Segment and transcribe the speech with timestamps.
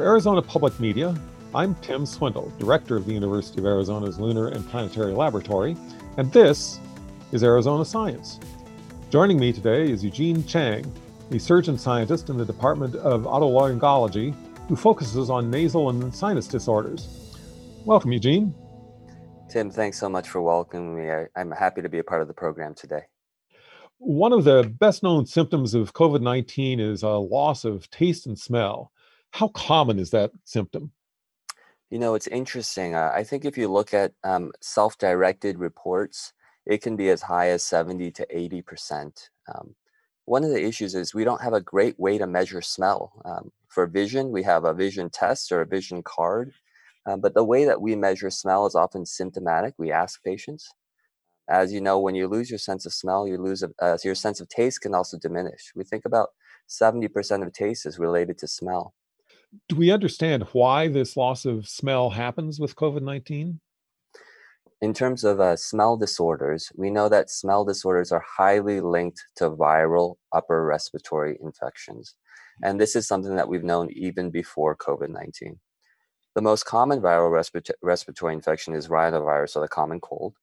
[0.00, 1.14] For Arizona Public Media,
[1.54, 5.76] I'm Tim Swindle, Director of the University of Arizona's Lunar and Planetary Laboratory,
[6.16, 6.80] and this
[7.32, 8.40] is Arizona Science.
[9.10, 10.90] Joining me today is Eugene Chang,
[11.32, 14.34] a surgeon scientist in the Department of Otolaryngology
[14.68, 17.36] who focuses on nasal and sinus disorders.
[17.84, 18.54] Welcome, Eugene.
[19.50, 21.10] Tim, thanks so much for welcoming me.
[21.10, 23.02] I, am happy to be a part of the program today.
[23.98, 28.38] One of the best known symptoms of COVID 19 is a loss of taste and
[28.38, 28.92] smell.
[29.32, 30.92] How common is that symptom?
[31.90, 32.94] You know, it's interesting.
[32.94, 36.32] Uh, I think if you look at um, self directed reports,
[36.66, 39.28] it can be as high as 70 to 80%.
[39.52, 39.74] Um,
[40.24, 43.12] one of the issues is we don't have a great way to measure smell.
[43.24, 46.52] Um, for vision, we have a vision test or a vision card,
[47.06, 49.74] um, but the way that we measure smell is often symptomatic.
[49.78, 50.72] We ask patients.
[51.48, 54.14] As you know, when you lose your sense of smell, you lose a, uh, your
[54.14, 55.72] sense of taste can also diminish.
[55.74, 56.28] We think about
[56.68, 58.94] 70% of taste is related to smell
[59.68, 63.60] do we understand why this loss of smell happens with COVID 19?
[64.82, 69.50] In terms of uh, smell disorders, we know that smell disorders are highly linked to
[69.50, 72.14] viral upper respiratory infections.
[72.62, 75.58] And this is something that we've known even before COVID 19.
[76.34, 80.34] The most common viral respira- respiratory infection is rhinovirus or the common cold.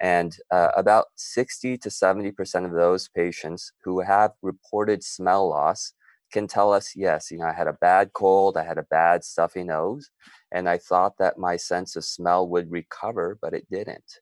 [0.00, 5.92] And uh, about 60 to 70% of those patients who have reported smell loss
[6.30, 9.24] can tell us, yes, you know, I had a bad cold, I had a bad
[9.24, 10.10] stuffy nose,
[10.52, 14.20] and I thought that my sense of smell would recover, but it didn't.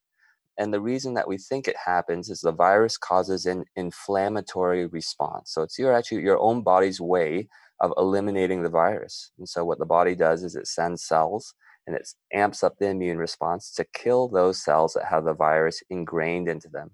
[0.59, 5.53] And the reason that we think it happens is the virus causes an inflammatory response.
[5.53, 7.49] So it's your actually your own body's way
[7.81, 9.31] of eliminating the virus.
[9.39, 11.55] And so what the body does is it sends cells
[11.87, 15.81] and it amps up the immune response to kill those cells that have the virus
[15.91, 16.91] ingrained into them.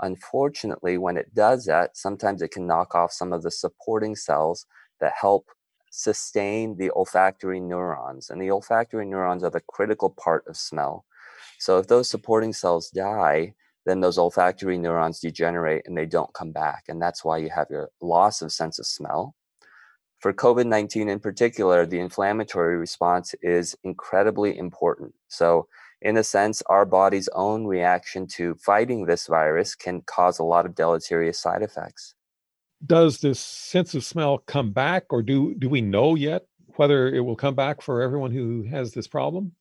[0.00, 4.66] Unfortunately, when it does that, sometimes it can knock off some of the supporting cells
[5.00, 5.48] that help
[5.90, 8.30] sustain the olfactory neurons.
[8.30, 11.04] And the olfactory neurons are the critical part of smell.
[11.58, 13.54] So if those supporting cells die,
[13.86, 16.84] then those olfactory neurons degenerate and they don't come back.
[16.88, 19.34] And that's why you have your loss of sense of smell.
[20.18, 25.12] For COVID 19 in particular, the inflammatory response is incredibly important.
[25.28, 25.68] So
[26.04, 30.66] in a sense, our body's own reaction to fighting this virus can cause a lot
[30.66, 32.14] of deleterious side effects.
[32.84, 36.44] Does this sense of smell come back, or do, do we know yet
[36.76, 39.52] whether it will come back for everyone who has this problem?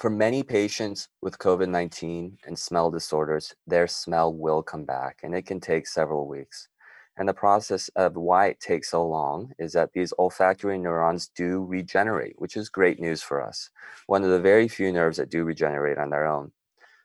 [0.00, 5.32] For many patients with COVID 19 and smell disorders, their smell will come back, and
[5.32, 6.68] it can take several weeks.
[7.18, 11.64] And the process of why it takes so long is that these olfactory neurons do
[11.64, 13.70] regenerate, which is great news for us.
[14.06, 16.52] One of the very few nerves that do regenerate on their own.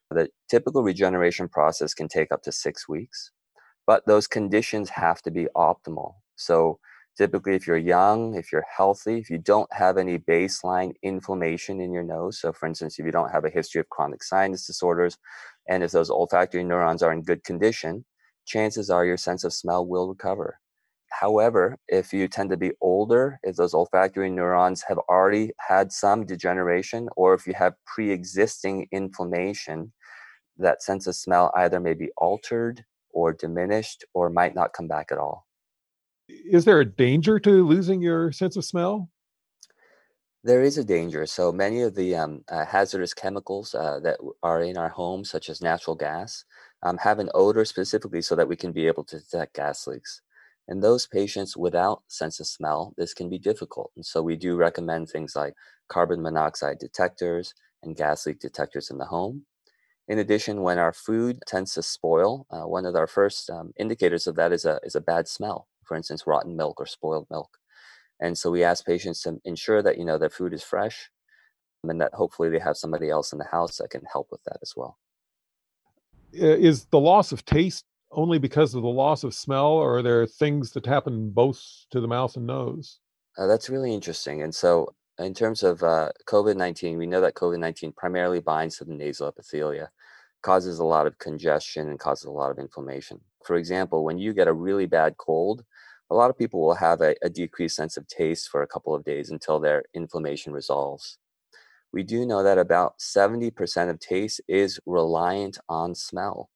[0.10, 3.32] The typical regeneration process can take up to six weeks,
[3.88, 6.16] but those conditions have to be optimal.
[6.36, 6.80] So,
[7.18, 11.94] typically, if you're young, if you're healthy, if you don't have any baseline inflammation in
[11.94, 15.18] your nose, so for instance, if you don't have a history of chronic sinus disorders,
[15.70, 18.04] and if those olfactory neurons are in good condition,
[18.46, 20.60] chances are your sense of smell will recover.
[21.12, 26.26] However, if you tend to be older, if those olfactory neurons have already had some
[26.26, 29.92] degeneration, or if you have pre existing inflammation,
[30.58, 35.12] that sense of smell either may be altered or diminished or might not come back
[35.12, 35.46] at all.
[36.28, 39.10] Is there a danger to losing your sense of smell?
[40.44, 41.26] There is a danger.
[41.28, 45.50] So many of the um, uh, hazardous chemicals uh, that are in our homes, such
[45.50, 46.46] as natural gas,
[46.84, 50.22] um, have an odor specifically so that we can be able to detect gas leaks.
[50.68, 53.92] In those patients without sense of smell, this can be difficult.
[53.96, 55.54] And so we do recommend things like
[55.90, 57.54] carbon monoxide detectors
[57.84, 59.46] and gas leak detectors in the home.
[60.08, 64.28] In addition, when our food tends to spoil, uh, one of our first um, indicators
[64.28, 67.61] of that is a, is a bad smell, for instance, rotten milk or spoiled milk.
[68.22, 71.10] And so we ask patients to ensure that, you know, their food is fresh
[71.84, 74.60] and that hopefully they have somebody else in the house that can help with that
[74.62, 74.98] as well
[76.34, 80.26] is the loss of taste only because of the loss of smell, or are there
[80.26, 83.00] things that happen both to the mouth and nose?
[83.38, 84.42] Uh, that's really interesting.
[84.42, 88.78] And so, in terms of uh, COVID 19, we know that COVID 19 primarily binds
[88.78, 89.88] to the nasal epithelia,
[90.42, 93.22] causes a lot of congestion, and causes a lot of inflammation.
[93.46, 95.64] For example, when you get a really bad cold,
[96.12, 98.94] a lot of people will have a, a decreased sense of taste for a couple
[98.94, 101.18] of days until their inflammation resolves
[101.94, 106.50] we do know that about 70% of taste is reliant on smell.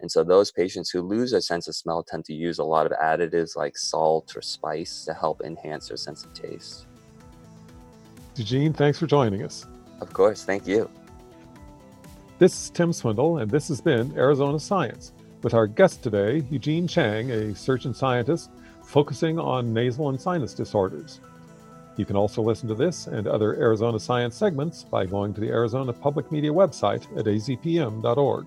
[0.00, 2.84] And so those patients who lose their sense of smell tend to use a lot
[2.84, 6.86] of additives like salt or spice to help enhance their sense of taste.
[8.36, 9.66] Eugene, thanks for joining us.
[10.00, 10.90] Of course, thank you.
[12.38, 15.12] This is Tim Swindle, and this has been Arizona Science
[15.42, 18.50] with our guest today, Eugene Chang, a surgeon scientist
[18.94, 21.18] focusing on nasal and sinus disorders.
[21.96, 25.48] You can also listen to this and other Arizona Science segments by going to the
[25.48, 28.46] Arizona Public Media website at azpm.org.